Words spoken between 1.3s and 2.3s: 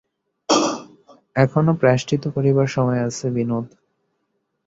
এখনো প্রায়শ্চিত্ত